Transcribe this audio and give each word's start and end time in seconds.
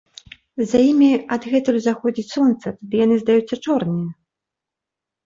За 0.69 0.79
імі 0.91 1.09
адгэтуль 1.35 1.77
заходзіць 1.87 2.25
сонца, 2.35 2.73
тады 2.79 2.95
яны 3.05 3.15
здаюцца 3.25 3.55
чорныя. 3.65 4.09